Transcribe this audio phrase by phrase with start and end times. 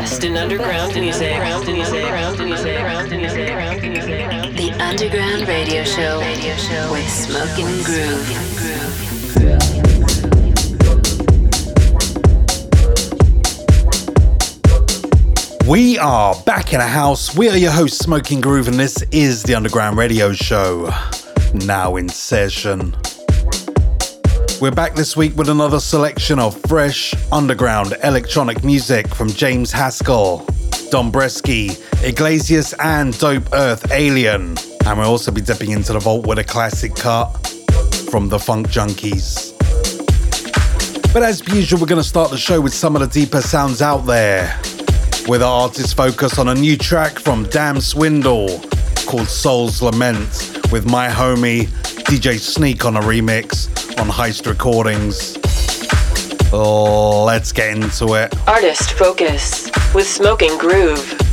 [0.00, 1.30] best in underground music.
[4.56, 6.20] The Underground Radio Show
[6.90, 8.16] with Smokingroove.
[15.68, 17.36] We are back in a house.
[17.36, 20.90] We are your hosts, Smokingroove, and this is the Underground Radio Show.
[21.52, 22.96] Now in session.
[24.60, 30.44] We're back this week with another selection of fresh underground electronic music from James Haskell,
[30.90, 34.58] Dombresky, Iglesias, and Dope Earth Alien.
[34.84, 37.30] And we'll also be dipping into the vault with a classic cut
[38.10, 39.54] from the Funk Junkeez.
[41.14, 43.80] But as usual, we're going to start the show with some of the deeper sounds
[43.80, 44.60] out there,
[45.26, 48.60] with our artist focus on a new track from Dam Swindle
[49.06, 51.62] called Soul's Lament, with my homie
[52.10, 53.70] DJ Sneak on a remix
[54.00, 55.36] on Heist Recordings.
[56.52, 58.34] Let's get into it.
[58.48, 61.29] Artist Focus with Smokingroove.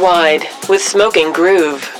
[0.00, 1.99] Worldwide with Smokingroove.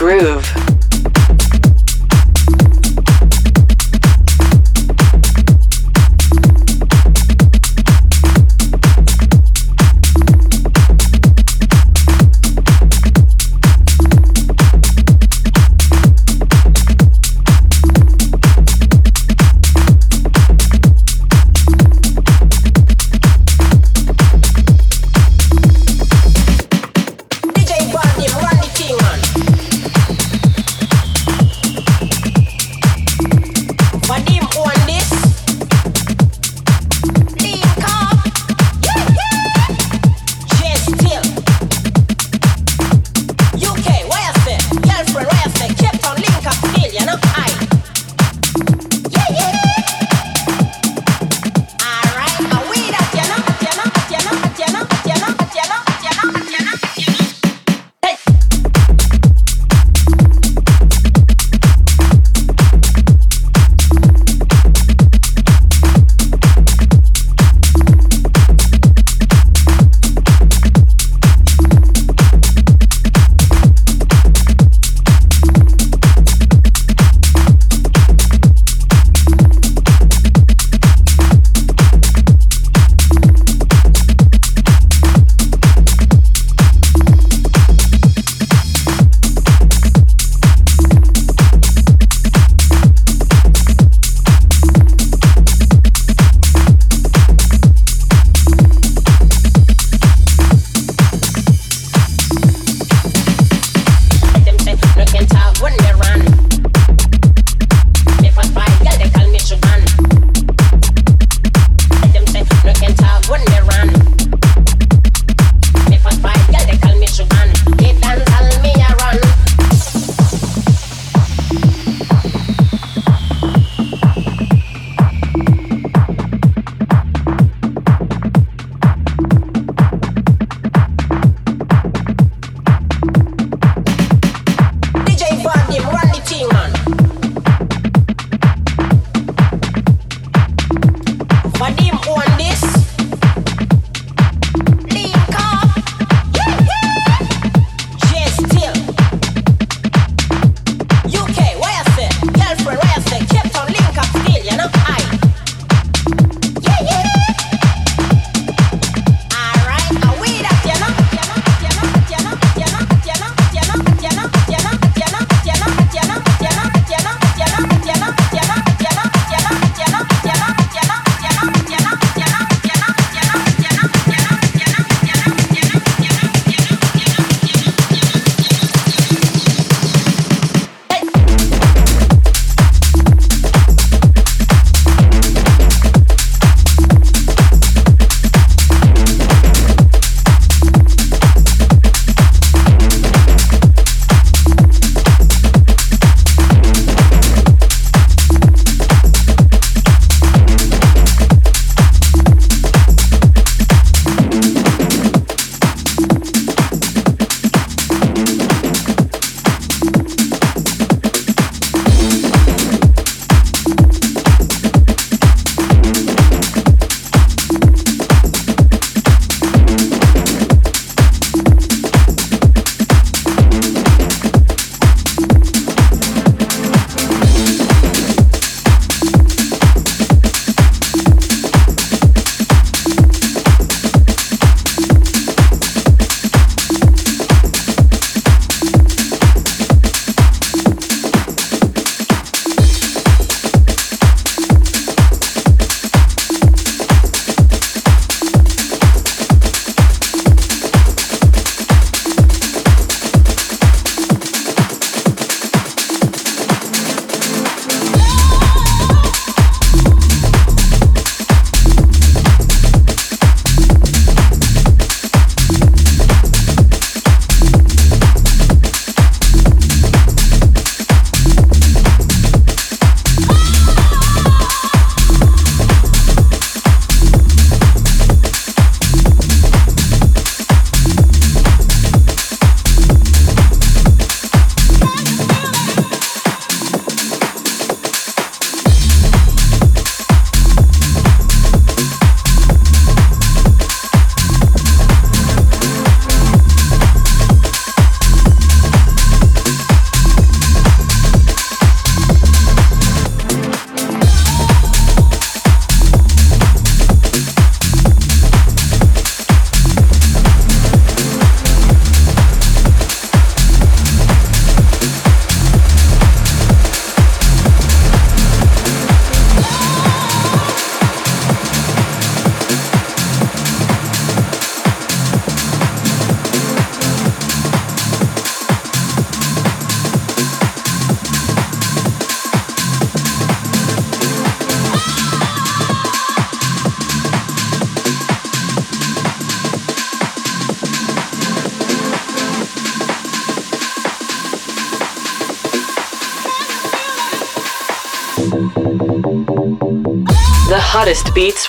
[0.00, 0.49] Groove.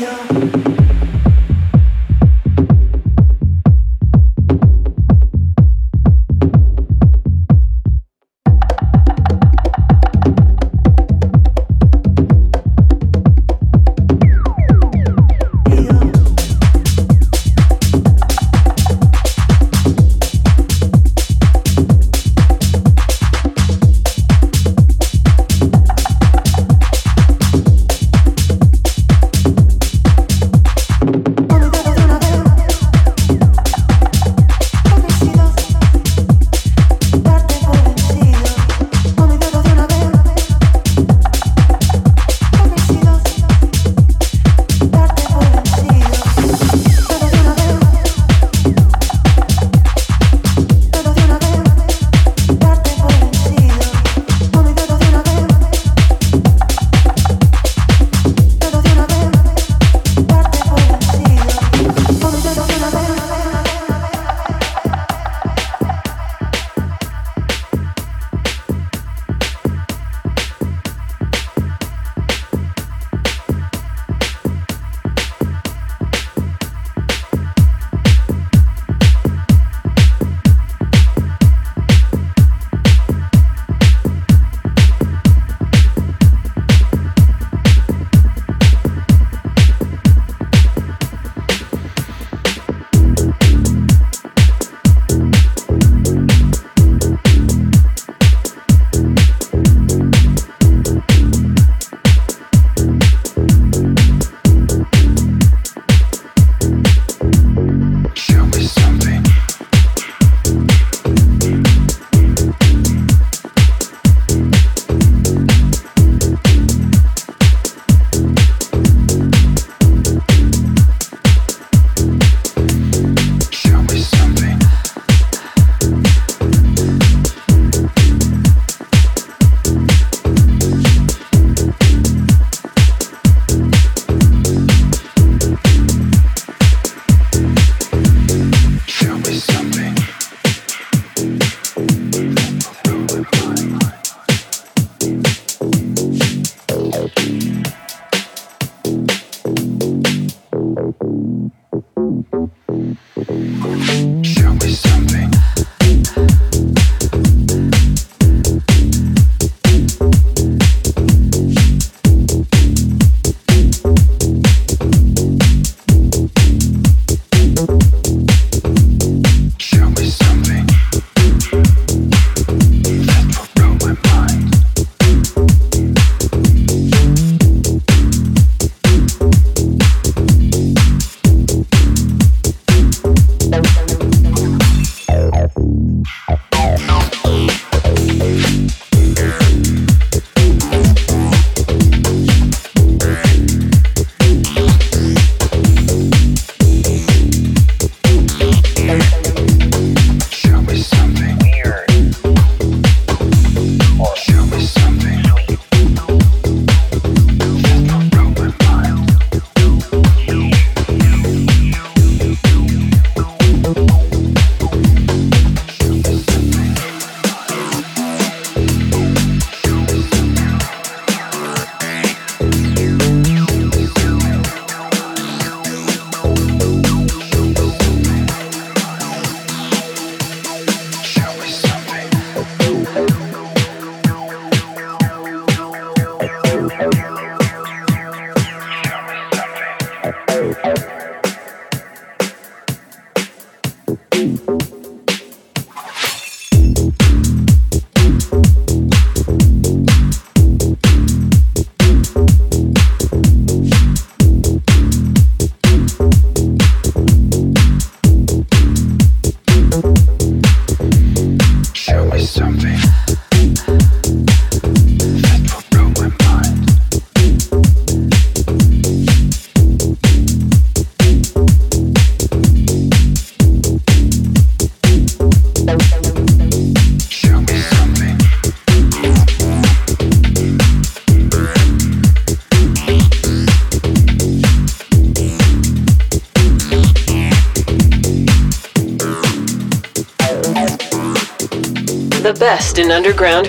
[0.00, 0.87] Yeah.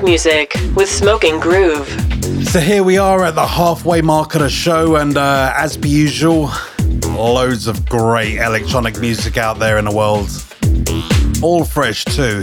[0.09, 1.85] Music with Smokingroove.
[2.43, 5.87] So here we are at the halfway mark of the show, and uh, as per
[5.87, 6.49] usual,
[7.09, 10.29] loads of great electronic music out there in the world.
[11.43, 12.41] All fresh too.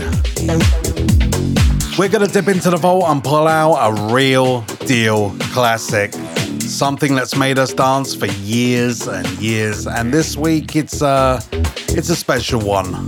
[1.99, 6.13] We're gonna dip into the vault and pull out a real deal classic.
[6.61, 9.87] Something that's made us dance for years and years.
[9.87, 11.41] And this week it's uh
[11.89, 13.05] it's a special one.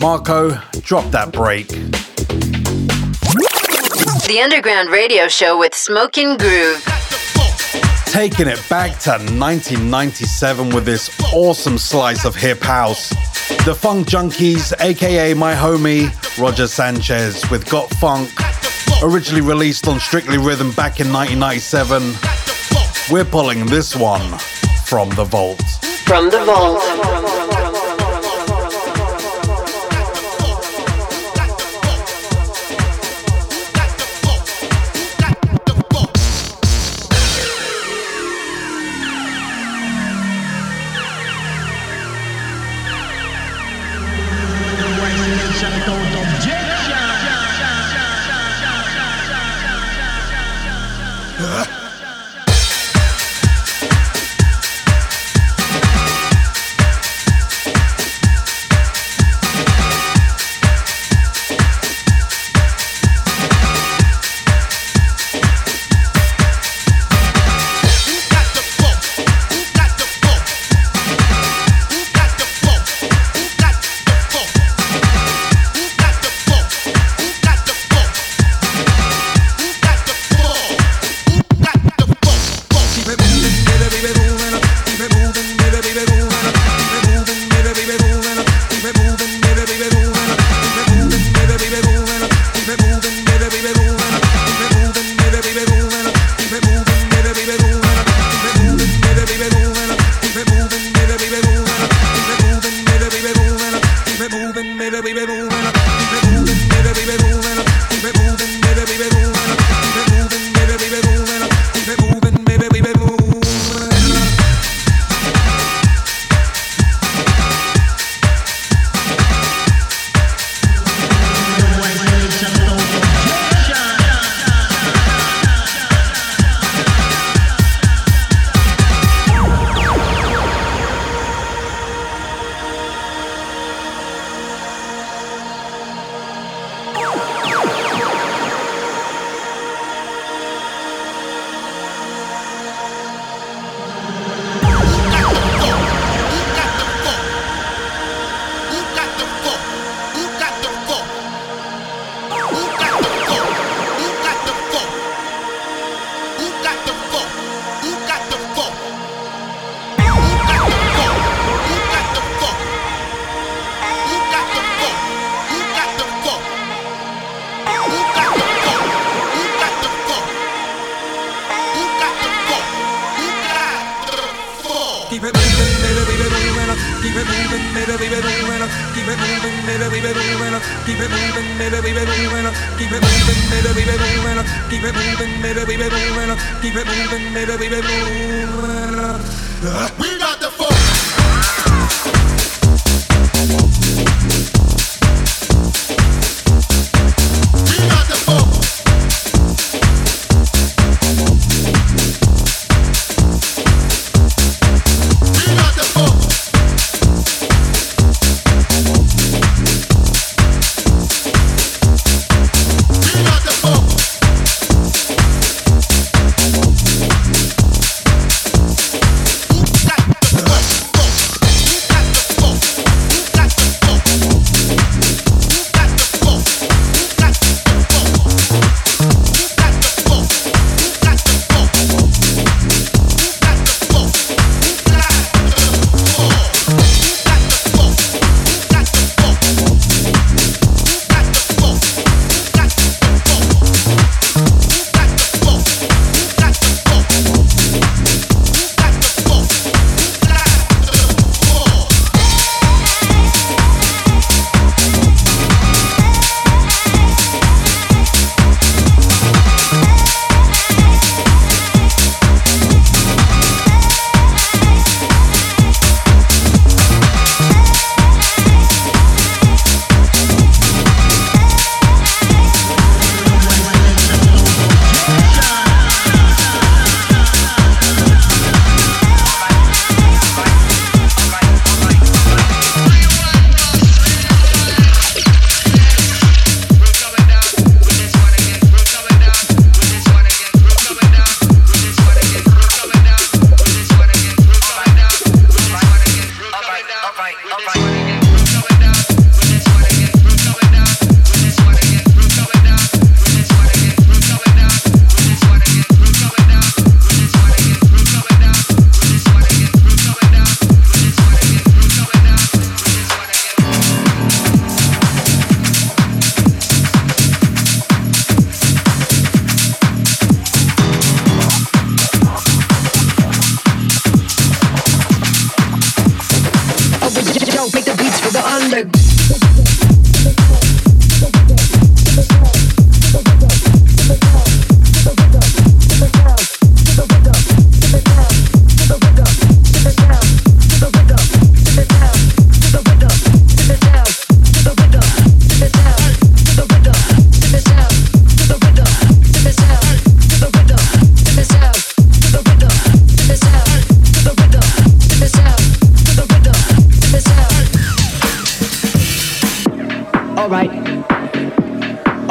[0.00, 0.50] Marco,
[0.82, 1.83] drop that break.
[4.26, 6.80] The Underground Radio Show with Smokingroove.
[8.06, 13.10] Taking it back to 1997 with this awesome slice of hip house.
[13.66, 16.08] The Funk Junkeez, aka my homie
[16.38, 18.30] Roger Sanchez, with Got Funk,
[19.02, 22.14] originally released on Strictly Rhythm back in 1997.
[23.12, 24.38] We're pulling this one
[24.86, 25.60] from the vault.
[26.06, 27.03] From the vault.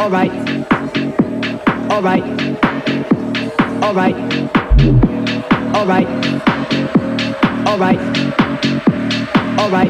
[0.03, 0.31] All right.
[1.89, 2.23] All right.
[3.81, 4.15] All right.
[5.73, 6.07] All right.
[7.65, 7.99] All right.
[9.57, 9.89] All right.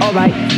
[0.00, 0.12] All right.
[0.12, 0.54] All right.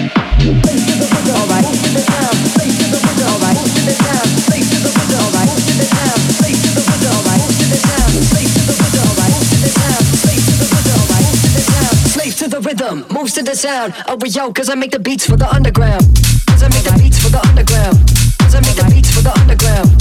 [13.10, 16.04] Moves to the sound, oh yo, cause I make the beats for the underground.
[16.46, 17.15] Cause I make the beats
[17.56, 17.98] underground.
[18.38, 19.95] Cause I make the beats for the underground.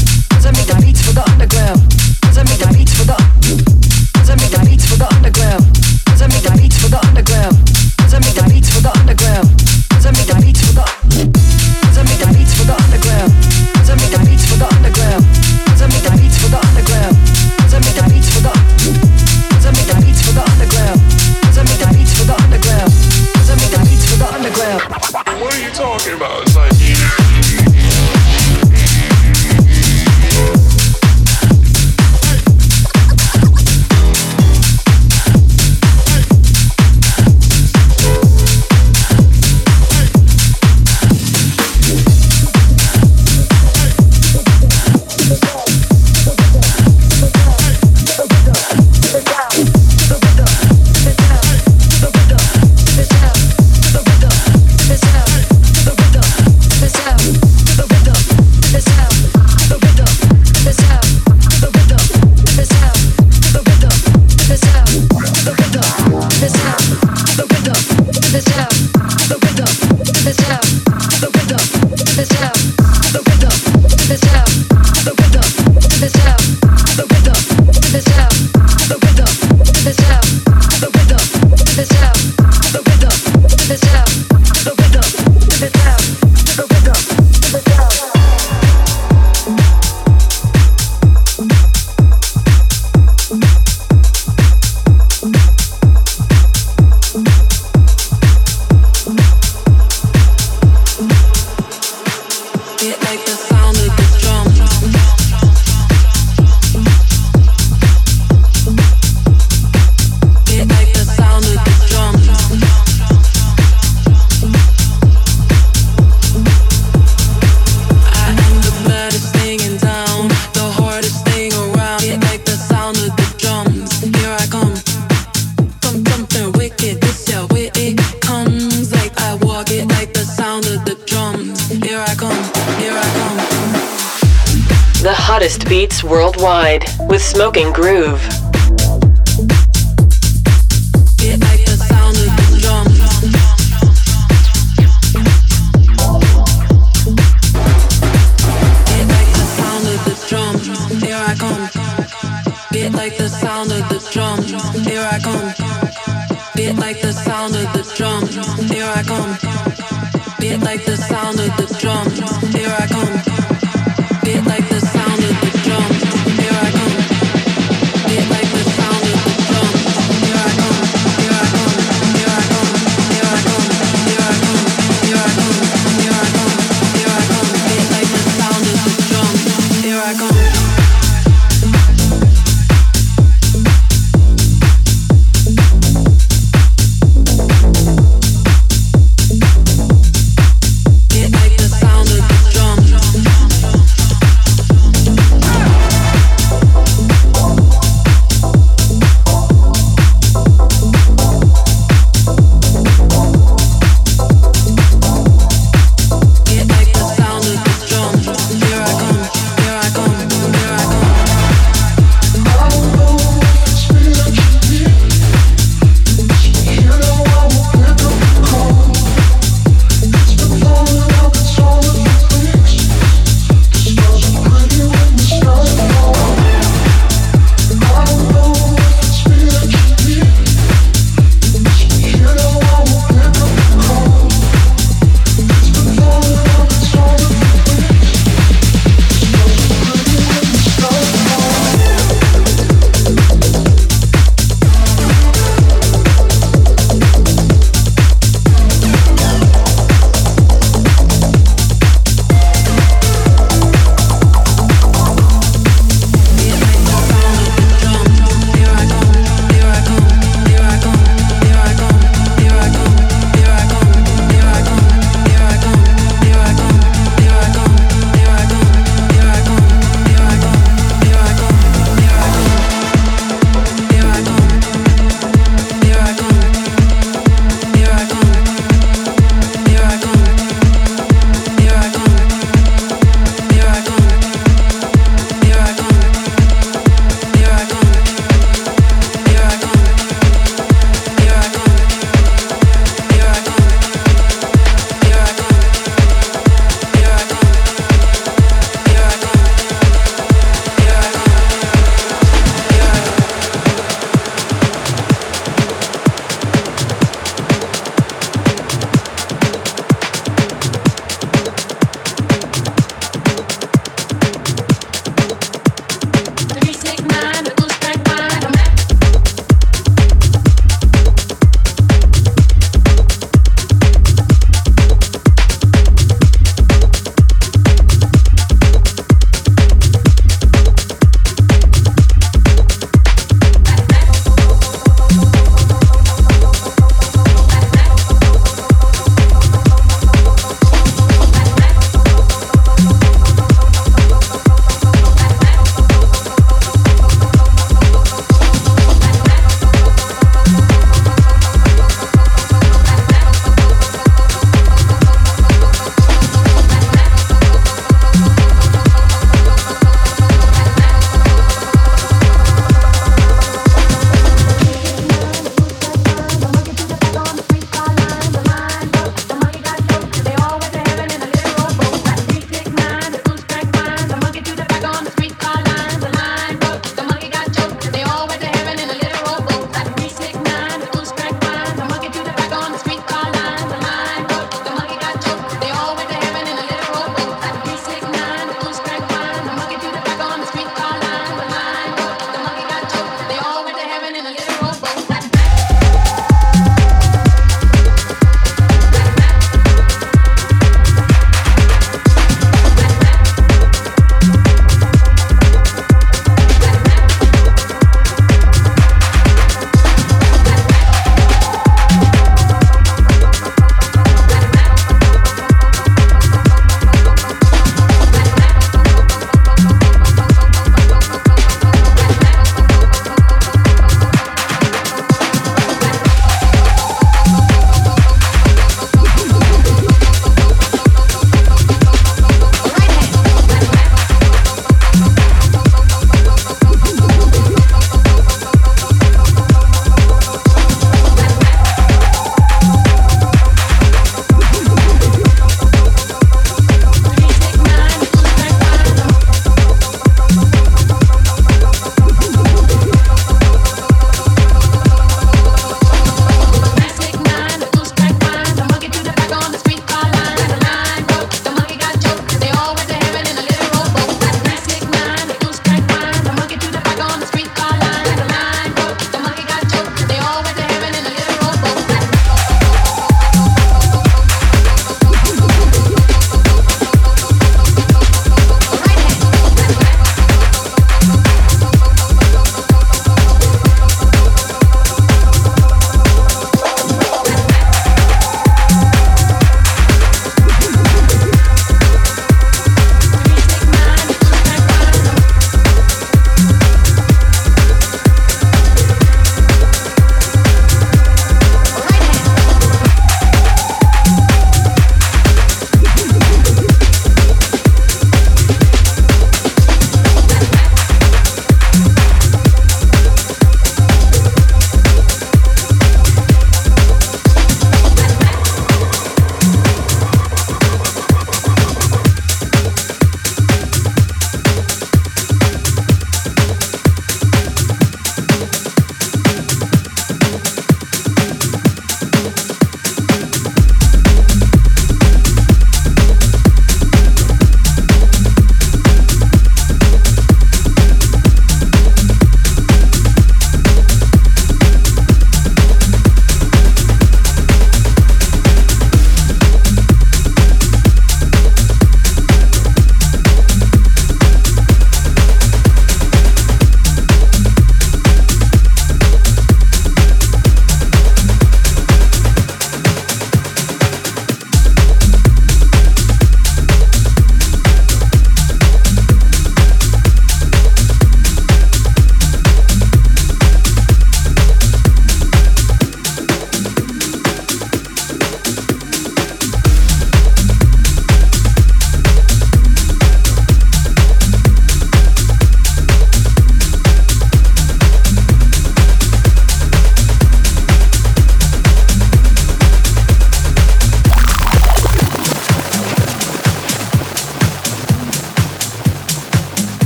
[137.56, 138.35] Groove.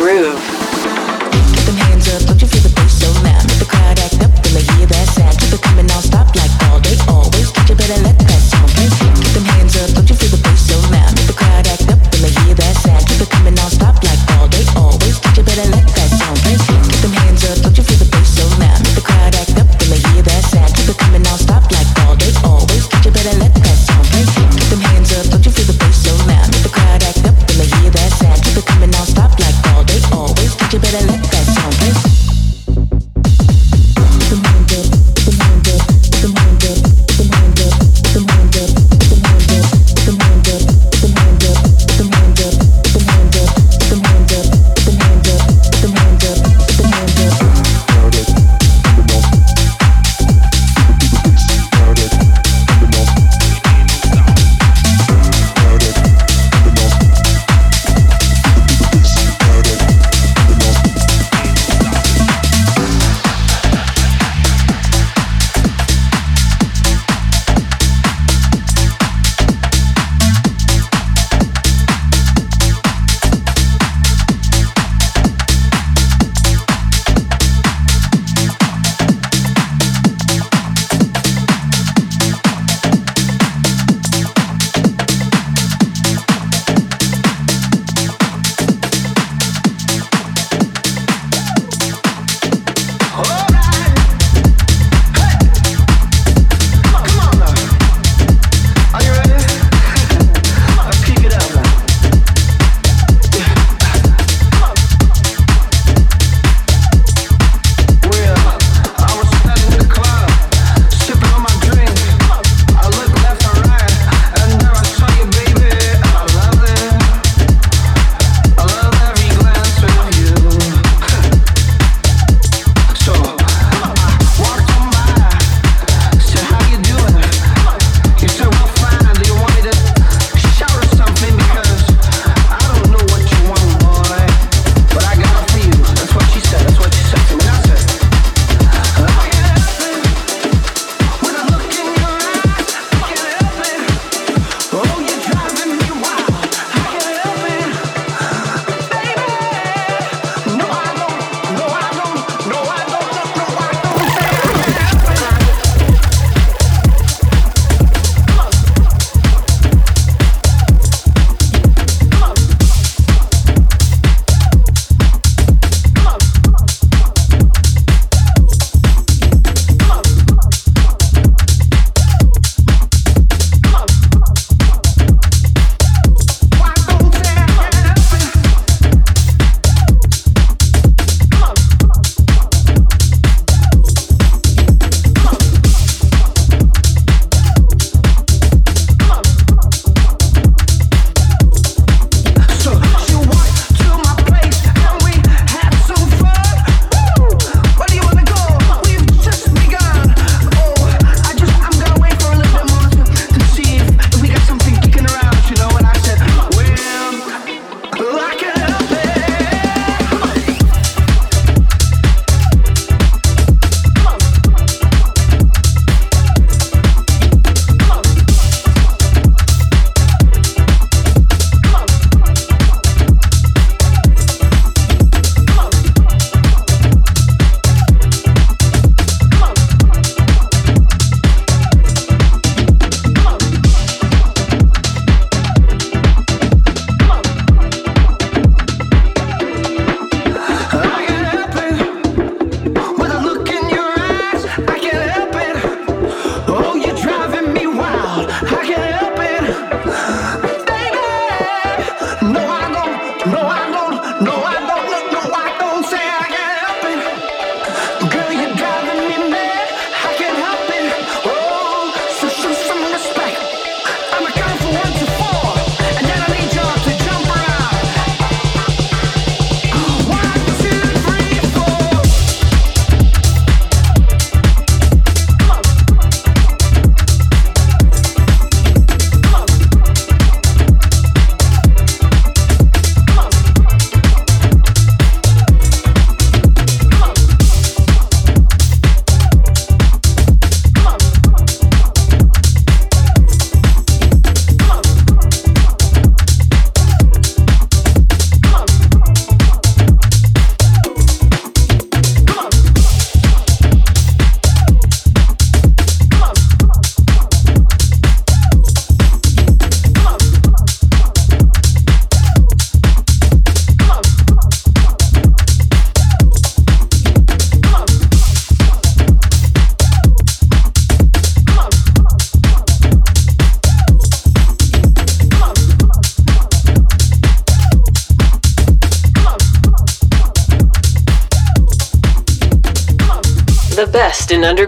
[0.00, 0.29] Groove.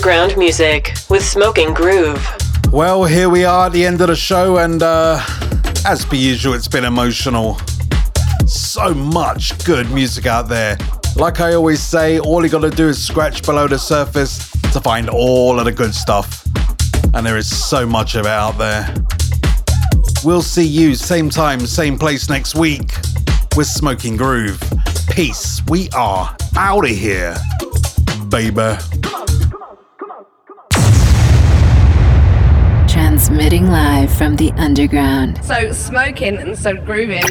[0.03, 2.72] Underground music with Smokingroove.
[2.72, 5.24] Well, here we are at the end of the show, and uh,
[5.86, 7.57] as per usual, it's been emotional.
[8.44, 10.76] So much good music out there.
[11.14, 15.09] Like I always say, all you gotta do is scratch below the surface to find
[15.09, 16.44] all of the good stuff.
[17.14, 18.92] And there is so much of it out there.
[20.24, 22.90] We'll see you same time, same place next week
[23.57, 25.14] with Smokingroove.
[25.14, 25.62] Peace.
[25.68, 27.36] We are out of here,
[28.30, 28.78] baby.
[33.22, 35.44] Transmitting live from the underground.
[35.44, 37.22] So smoking and so grooving.